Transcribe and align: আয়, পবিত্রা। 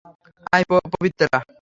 আয়, 0.53 0.65
পবিত্রা। 0.93 1.37